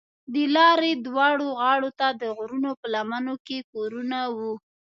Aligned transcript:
د 0.33 0.35
لارې 0.55 0.91
دواړو 1.05 1.47
غاړو 1.59 1.89
ته 1.99 2.07
د 2.21 2.23
غرونو 2.37 2.71
په 2.79 2.87
لمنو 2.93 3.35
کې 3.45 3.59
کورونه 3.71 4.19
وو. 4.35 4.53